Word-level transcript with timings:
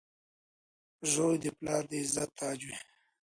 •زوی 1.11 1.35
د 1.43 1.45
پلار 1.57 1.83
د 1.89 1.91
عزت 2.01 2.29
تاج 2.39 2.59
وي. 2.67 2.77